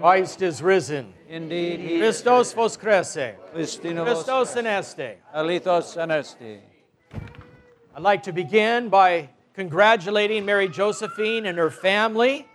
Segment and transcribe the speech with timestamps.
[0.00, 1.12] Christ is risen.
[1.28, 3.34] Indeed, he Christos voskrese.
[3.52, 5.16] Christinos Christos aneste.
[5.34, 6.60] Alithos anesti.
[7.94, 12.46] I'd like to begin by congratulating Mary Josephine and her family,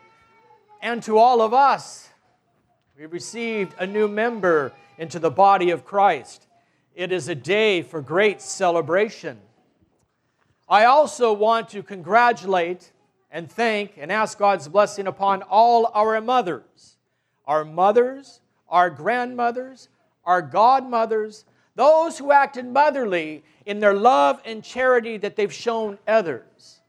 [0.82, 2.10] and to all of us.
[2.98, 6.48] We received a new member into the body of Christ.
[6.96, 9.40] It is a day for great celebration.
[10.70, 12.92] I also want to congratulate
[13.30, 16.98] and thank and ask God's blessing upon all our mothers,
[17.46, 19.90] our mothers, our grandmothers,
[20.26, 26.80] our godmothers, those who acted motherly in their love and charity that they've shown others.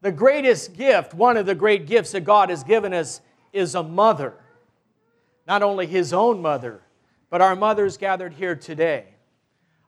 [0.00, 3.20] The greatest gift, one of the great gifts that God has given us,
[3.52, 4.34] is a mother.
[5.46, 6.82] Not only His own mother,
[7.30, 9.06] but our mothers gathered here today.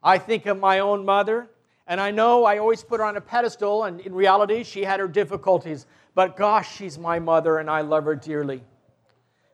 [0.02, 1.48] I think of my own mother,
[1.86, 5.00] and I know I always put her on a pedestal, and in reality, she had
[5.00, 5.86] her difficulties.
[6.14, 8.62] But gosh, she's my mother, and I love her dearly.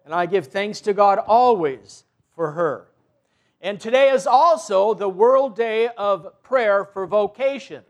[0.07, 2.05] And I give thanks to God always
[2.37, 2.87] for her.
[3.61, 7.83] And today is also the World Day of Prayer for Vocations.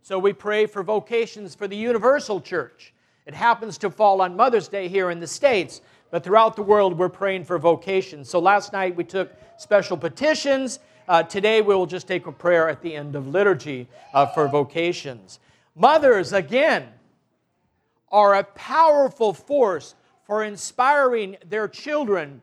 [0.00, 2.94] So we pray for vocations for the Universal Church.
[3.26, 6.96] It happens to fall on Mother's Day here in the States, but throughout the world
[6.96, 8.30] we're praying for vocations.
[8.30, 10.78] So last night we took special petitions.
[11.06, 14.48] Uh, today we will just take a prayer at the end of liturgy uh, for
[14.48, 15.38] vocations.
[15.74, 16.88] Mothers, again,
[18.10, 19.94] are a powerful force
[20.26, 22.42] for inspiring their children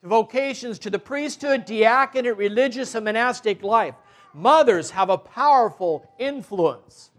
[0.00, 3.94] to vocations to the priesthood, diaconate, religious, and monastic life.
[4.32, 7.10] Mothers have a powerful influence.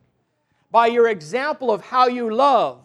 [0.72, 2.80] By your example of how you love,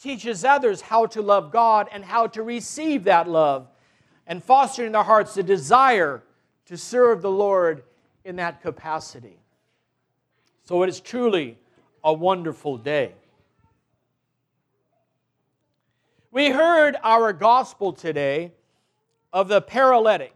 [0.00, 3.66] teaches others how to love God and how to receive that love,
[4.26, 6.22] and fostering in their hearts the desire
[6.66, 7.82] to serve the Lord
[8.24, 9.38] in that capacity.
[10.64, 11.58] So it is truly
[12.04, 13.14] a wonderful day.
[16.32, 18.52] We heard our gospel today
[19.32, 20.32] of the paralytic.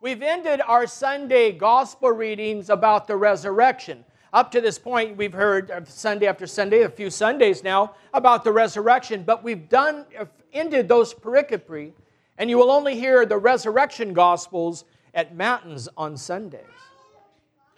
[0.00, 4.04] We've ended our Sunday gospel readings about the resurrection.
[4.32, 8.50] Up to this point, we've heard Sunday after Sunday, a few Sundays now, about the
[8.50, 10.04] resurrection, but we've done
[10.52, 11.92] ended those pericope,
[12.36, 14.84] and you will only hear the resurrection gospels
[15.14, 16.60] at Matins on Sundays.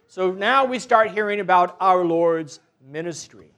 [0.09, 3.51] So now we start hearing about our Lord's ministry.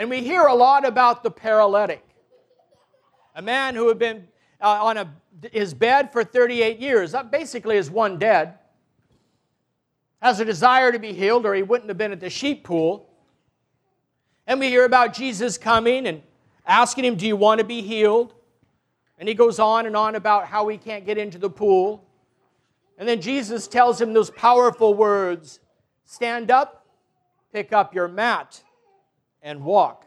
[0.00, 2.02] And we hear a lot about the paralytic,
[3.34, 4.26] a man who had been
[4.58, 5.12] uh, on a,
[5.52, 8.54] his bed for 38 years, that basically is one dead,
[10.22, 13.10] has a desire to be healed, or he wouldn't have been at the sheep pool.
[14.46, 16.22] And we hear about Jesus coming and
[16.66, 18.32] asking him, Do you want to be healed?
[19.18, 22.02] And he goes on and on about how he can't get into the pool.
[22.96, 25.60] And then Jesus tells him those powerful words
[26.06, 26.86] Stand up,
[27.52, 28.62] pick up your mat,
[29.42, 30.04] and walk.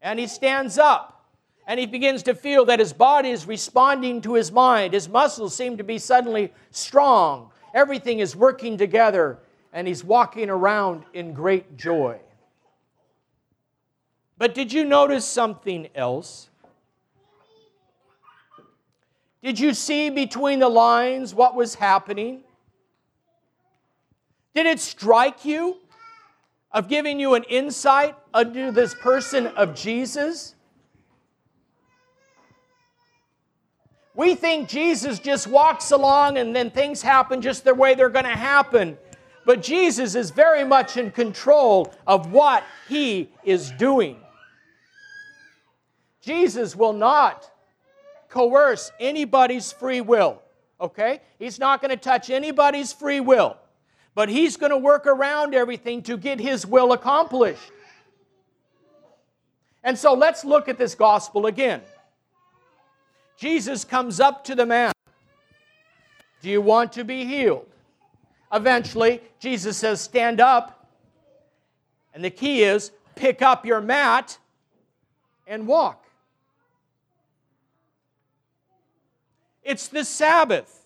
[0.00, 1.18] And he stands up
[1.68, 4.94] and he begins to feel that his body is responding to his mind.
[4.94, 7.50] His muscles seem to be suddenly strong.
[7.74, 9.38] Everything is working together,
[9.72, 12.18] and he's walking around in great joy.
[14.38, 16.48] But did you notice something else?
[19.42, 22.40] Did you see between the lines what was happening?
[24.54, 25.76] Did it strike you
[26.72, 30.54] of giving you an insight into this person of Jesus?
[34.14, 38.24] We think Jesus just walks along and then things happen just the way they're going
[38.24, 38.98] to happen.
[39.46, 44.16] But Jesus is very much in control of what he is doing.
[46.20, 47.50] Jesus will not
[48.28, 50.42] coerce anybody's free will,
[50.80, 51.20] okay?
[51.38, 53.56] He's not going to touch anybody's free will,
[54.18, 57.70] but he's going to work around everything to get his will accomplished.
[59.84, 61.82] And so let's look at this gospel again.
[63.36, 64.90] Jesus comes up to the man.
[66.42, 67.68] Do you want to be healed?
[68.52, 70.88] Eventually, Jesus says, Stand up.
[72.12, 74.36] And the key is pick up your mat
[75.46, 76.04] and walk.
[79.62, 80.77] It's the Sabbath.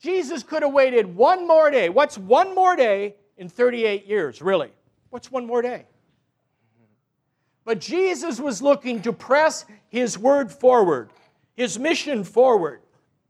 [0.00, 1.88] Jesus could have waited one more day.
[1.88, 4.70] What's one more day in 38 years, really?
[5.10, 5.86] What's one more day?
[7.64, 11.10] But Jesus was looking to press his word forward,
[11.54, 12.80] his mission forward.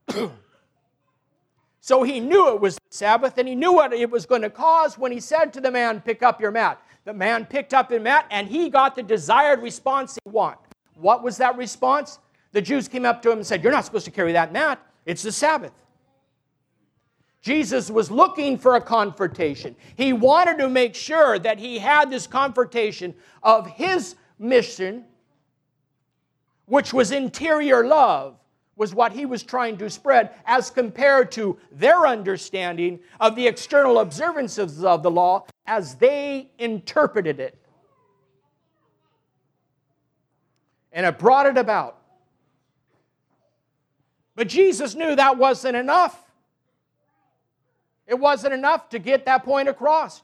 [1.80, 4.50] so he knew it was the Sabbath and he knew what it was going to
[4.50, 6.80] cause when he said to the man, Pick up your mat.
[7.04, 10.58] The man picked up the mat and he got the desired response he wanted.
[10.94, 12.18] What was that response?
[12.52, 14.80] The Jews came up to him and said, You're not supposed to carry that mat.
[15.04, 15.72] It's the Sabbath.
[17.40, 19.76] Jesus was looking for a confrontation.
[19.96, 25.05] He wanted to make sure that he had this confrontation of his mission,
[26.67, 28.37] which was interior love,
[28.76, 34.00] was what he was trying to spread as compared to their understanding of the external
[34.00, 37.58] observances of the law as they interpreted it.
[40.93, 41.99] And it brought it about.
[44.35, 46.27] But Jesus knew that wasn't enough.
[48.08, 50.22] It wasn't enough to get that point across.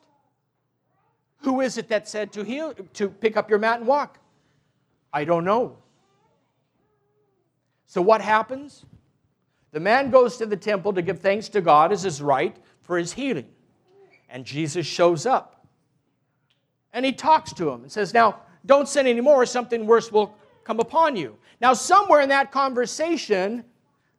[1.43, 4.19] Who is it that said to heal to pick up your mat and walk?
[5.13, 5.77] I don't know.
[7.87, 8.87] So what happens?
[9.73, 12.97] The man goes to the temple to give thanks to God as his right for
[12.97, 13.47] his healing.
[14.31, 15.67] And Jesus shows up.
[16.95, 20.35] And he talks to him and says, Now, don't sin anymore, something worse will
[20.65, 21.37] come upon you.
[21.61, 23.65] Now, somewhere in that conversation,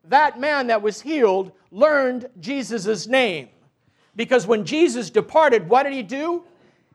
[0.04, 3.50] that man that was healed learned Jesus' name.
[4.16, 6.44] Because when Jesus departed, what did he do?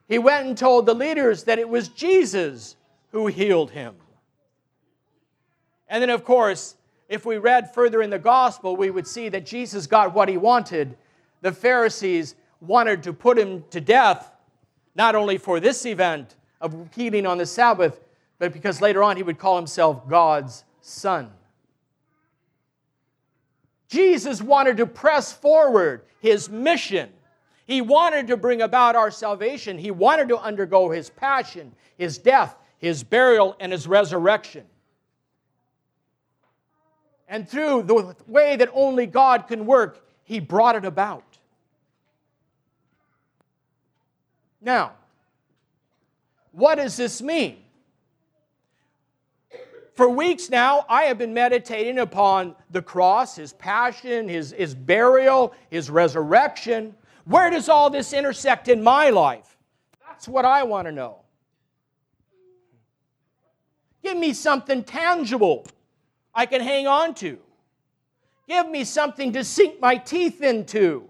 [0.07, 2.75] He went and told the leaders that it was Jesus
[3.11, 3.95] who healed him.
[5.87, 6.75] And then, of course,
[7.09, 10.37] if we read further in the gospel, we would see that Jesus got what he
[10.37, 10.97] wanted.
[11.41, 14.31] The Pharisees wanted to put him to death,
[14.95, 17.99] not only for this event of healing on the Sabbath,
[18.39, 21.31] but because later on he would call himself God's Son.
[23.91, 27.09] Jesus wanted to press forward his mission.
[27.67, 29.77] He wanted to bring about our salvation.
[29.77, 34.65] He wanted to undergo his passion, his death, his burial, and his resurrection
[37.31, 41.23] and through the way that only God can work, he brought it about.
[44.59, 44.91] Now,
[46.51, 47.60] what does this mean?
[50.01, 55.53] For weeks now, I have been meditating upon the cross, his passion, his, his burial,
[55.69, 56.95] his resurrection.
[57.25, 59.55] Where does all this intersect in my life?
[60.07, 61.19] That's what I want to know.
[64.01, 65.67] Give me something tangible
[66.33, 67.37] I can hang on to.
[68.47, 71.07] Give me something to sink my teeth into.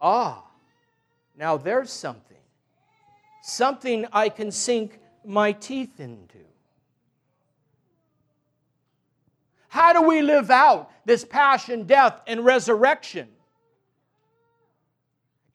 [0.00, 0.42] Ah,
[1.38, 2.36] now there's something.
[3.44, 6.38] Something I can sink my teeth into.
[9.74, 13.26] How do we live out this passion, death, and resurrection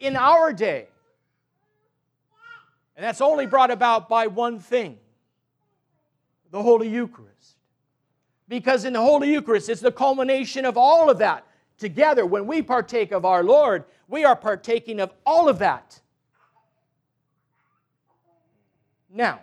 [0.01, 0.87] in our day?
[2.97, 4.97] And that's only brought about by one thing
[6.51, 7.55] the Holy Eucharist.
[8.49, 11.45] Because in the Holy Eucharist, it's the culmination of all of that.
[11.77, 16.01] Together, when we partake of our Lord, we are partaking of all of that.
[19.09, 19.39] Now,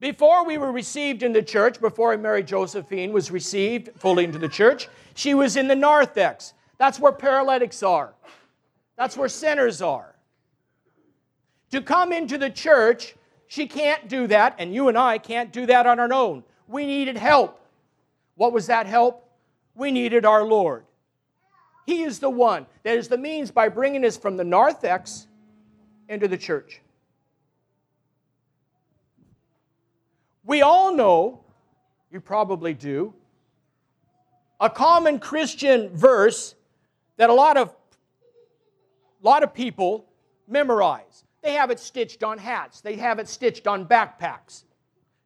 [0.00, 4.48] before we were received in the church, before Mary Josephine was received fully into the
[4.48, 6.54] church, she was in the narthex.
[6.78, 8.14] That's where paralytics are,
[8.96, 10.14] that's where sinners are.
[11.72, 13.16] To come into the church,
[13.48, 16.86] she can't do that, and you and I can't do that on our own we
[16.86, 17.60] needed help.
[18.34, 19.28] What was that help?
[19.74, 20.84] We needed our Lord.
[21.86, 25.26] He is the one that is the means by bringing us from the narthex
[26.08, 26.80] into the church.
[30.46, 31.40] We all know,
[32.10, 33.12] you probably do,
[34.60, 36.54] a common Christian verse
[37.16, 37.74] that a lot of,
[39.20, 40.06] lot of people
[40.46, 41.24] memorize.
[41.42, 44.62] They have it stitched on hats, they have it stitched on backpacks.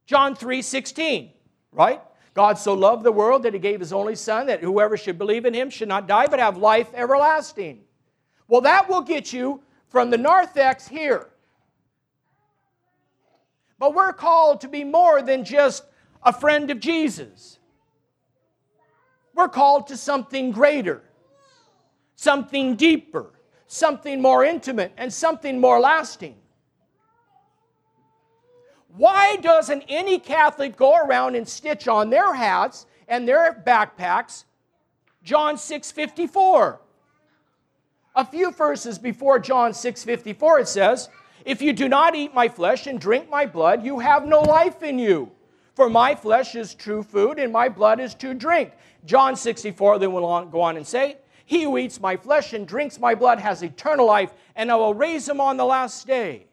[0.06, 1.30] John 3 16,
[1.71, 2.00] right?
[2.33, 5.44] God so loved the world that he gave his only Son that whoever should believe
[5.44, 7.80] in him should not die but have life everlasting.
[8.49, 11.29] Well, that will get you from the narthex here.
[13.80, 15.84] But we're called to be more than just
[16.22, 17.58] a friend of Jesus.
[19.34, 21.02] We're called to something greater,
[22.14, 23.32] something deeper,
[23.66, 26.37] something more intimate, and something more lasting.
[28.96, 34.44] Why doesn't any Catholic go around and stitch on their hats and their backpacks
[35.22, 36.80] John 6:54?
[38.14, 41.08] A few verses before John 6:54 it says,
[41.44, 44.82] "If you do not eat my flesh and drink my blood, you have no life
[44.82, 45.30] in you.
[45.75, 48.73] For my flesh is true food and my blood is true drink."
[49.04, 52.99] John 64 then will go on and say, "He who eats my flesh and drinks
[52.99, 56.47] my blood has eternal life, and I will raise him on the last day."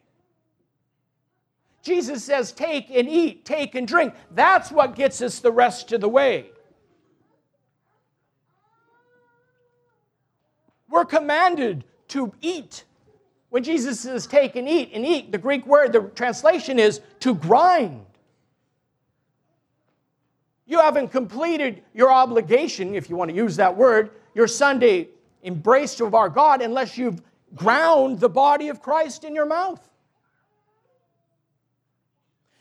[1.87, 4.13] Jesus says, Take and eat, take and drink.
[4.31, 6.51] That's what gets us the rest of the way.
[10.89, 12.83] We're commanded to eat.
[13.49, 17.33] When Jesus says take and eat and eat, the Greek word, the translation is to
[17.33, 18.05] grind.
[20.65, 24.11] You haven't completed your obligation, if you want to use that word.
[24.35, 25.07] your Sunday
[25.41, 27.21] embrace of our God unless you've
[27.55, 29.81] ground the body of Christ in your mouth.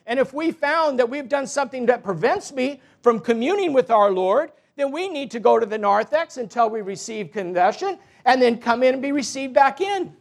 [0.07, 4.11] And if we found that we've done something that prevents me from communing with our
[4.11, 8.59] Lord, then we need to go to the narthex until we receive confession and then
[8.59, 10.15] come in and be received back in.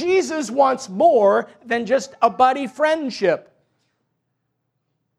[0.00, 3.52] Jesus wants more than just a buddy friendship.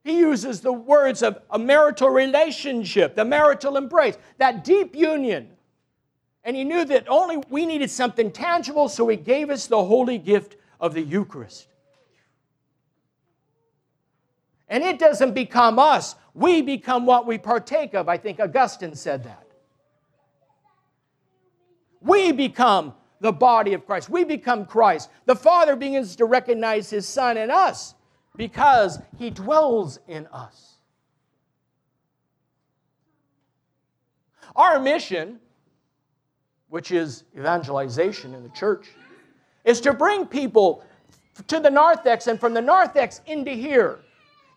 [0.04, 5.50] He uses the words of a marital relationship, the marital embrace, that deep union.
[6.44, 10.18] And he knew that only we needed something tangible, so he gave us the holy
[10.18, 11.68] gift of the Eucharist.
[14.68, 18.10] And it doesn't become us, we become what we partake of.
[18.10, 19.46] I think Augustine said that.
[22.00, 24.10] We become the body of Christ.
[24.10, 25.10] We become Christ.
[25.26, 27.94] The Father begins to recognize His Son in us
[28.36, 30.74] because He dwells in us.
[34.56, 35.40] Our mission,
[36.70, 38.90] which is evangelization in the church,
[39.64, 40.84] is to bring people
[41.48, 44.00] to the narthex and from the narthex into here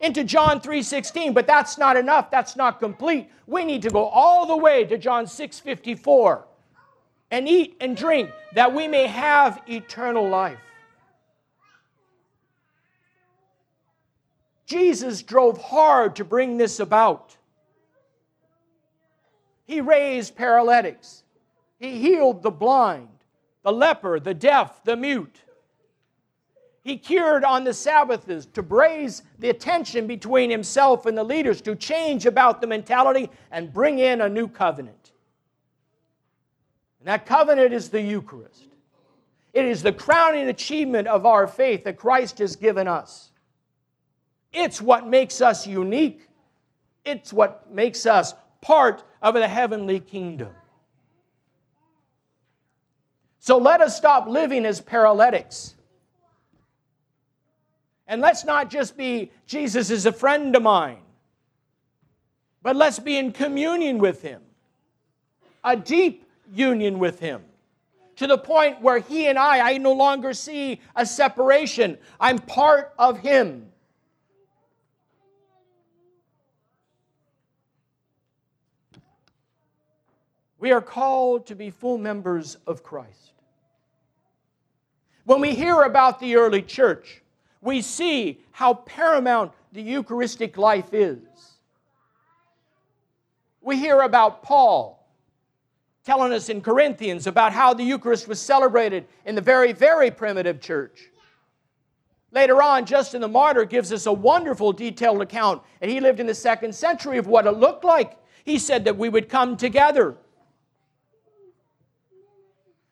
[0.00, 4.44] into John 3:16 but that's not enough that's not complete we need to go all
[4.44, 6.42] the way to John 6:54
[7.30, 10.58] and eat and drink that we may have eternal life.
[14.66, 17.36] Jesus drove hard to bring this about.
[19.66, 21.22] He raised paralytics.
[21.78, 23.08] He healed the blind,
[23.62, 25.42] the leper, the deaf, the mute.
[26.82, 31.74] He cured on the Sabbaths to raise the attention between himself and the leaders, to
[31.74, 35.03] change about the mentality and bring in a new covenant.
[37.04, 38.64] And that covenant is the Eucharist.
[39.52, 43.30] It is the crowning achievement of our faith that Christ has given us.
[44.54, 46.26] It's what makes us unique.
[47.04, 48.32] It's what makes us
[48.62, 50.48] part of the heavenly kingdom.
[53.38, 55.74] So let us stop living as paralytics.
[58.06, 61.02] And let's not just be, Jesus is a friend of mine,
[62.62, 64.40] but let's be in communion with him.
[65.62, 67.42] A deep union with Him.
[68.16, 71.98] To the point where He and I, I no longer see a separation.
[72.20, 73.66] I'm part of Him.
[80.58, 83.32] We are called to be full members of Christ.
[85.24, 87.22] When we hear about the early church,
[87.60, 91.20] we see how paramount the Eucharistic life is.
[93.60, 95.03] We hear about Paul
[96.04, 100.60] telling us in Corinthians about how the Eucharist was celebrated in the very, very primitive
[100.60, 101.10] church.
[102.30, 106.26] Later on, Justin the Martyr gives us a wonderful detailed account, and he lived in
[106.26, 108.18] the second century of what it looked like.
[108.44, 110.16] He said that we would come together.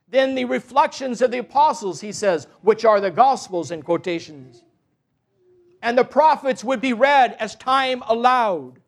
[0.08, 4.62] Then the reflections of the apostles, he says, which are the gospels in quotations.
[5.82, 8.81] And the prophets would be read as time allowed.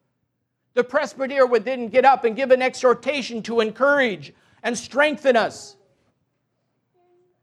[0.75, 5.77] The presbyter would then get up and give an exhortation to encourage and strengthen us.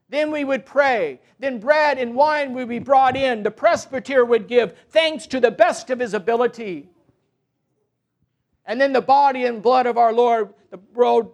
[0.09, 1.21] Then we would pray.
[1.39, 3.43] Then bread and wine would be brought in.
[3.43, 6.89] The presbyter would give thanks to the best of his ability.
[8.65, 10.77] And then the body and blood of our Lord, the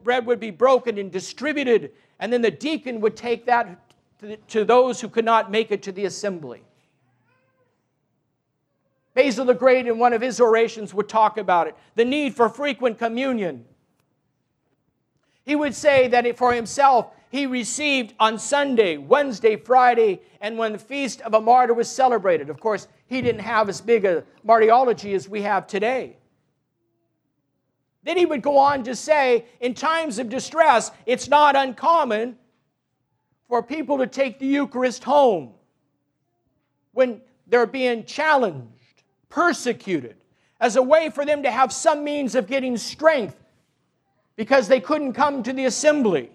[0.04, 1.92] bread would be broken and distributed.
[2.20, 3.80] And then the deacon would take that
[4.50, 6.62] to those who could not make it to the assembly.
[9.18, 12.50] Basil the Great, in one of his orations, would talk about it the need for
[12.50, 13.66] frequent communion.
[15.44, 20.78] He would say that for himself, he received on Sunday, Wednesday, Friday, and when the
[20.78, 22.52] feast of a martyr was celebrated.
[22.52, 26.18] Of course, he didn't have as big a martyrology as we have today.
[28.04, 32.38] Then he would go on to say, in times of distress, it's not uncommon
[33.48, 35.54] for people to take the Eucharist home
[36.92, 38.77] when they're being challenged
[39.30, 40.16] persecuted,
[40.60, 43.38] as a way for them to have some means of getting strength
[44.36, 46.32] because they couldn't come to the assembly.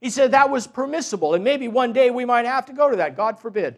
[0.00, 2.96] He said that was permissible, and maybe one day we might have to go to
[2.96, 3.76] that, God forbid.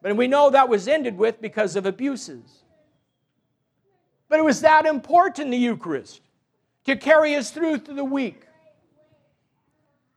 [0.00, 2.62] But we know that was ended with because of abuses.
[4.28, 6.20] But it was that important, the Eucharist,
[6.86, 8.46] to carry us through through the week.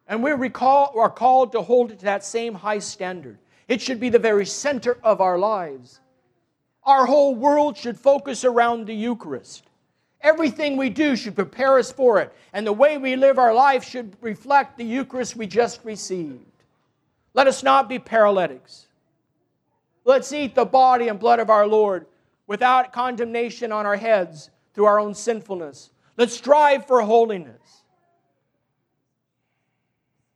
[0.08, 3.38] And we recall, are called to hold it to that same high standard.
[3.68, 6.00] It should be the very center of our lives.
[6.84, 9.64] Our whole world should focus around the Eucharist.
[10.22, 13.84] Everything we do should prepare us for it, and the way we live our life
[13.84, 16.46] should reflect the Eucharist we just received.
[17.34, 18.88] Let us not be paralytics.
[20.04, 22.06] Let's eat the body and blood of our Lord
[22.48, 25.90] without condemnation on our heads through our own sinfulness.
[26.18, 27.84] Let's strive for holiness.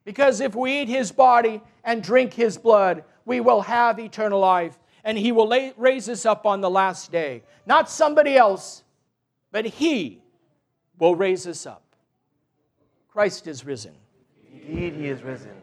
[0.03, 4.79] Because if we eat his body and drink his blood, we will have eternal life,
[5.03, 7.43] and he will lay, raise us up on the last day.
[7.63, 8.83] Not somebody else,
[9.51, 10.23] but he
[10.97, 11.83] will raise us up.
[13.07, 13.93] Christ is risen.
[14.51, 15.58] Indeed, he is risen.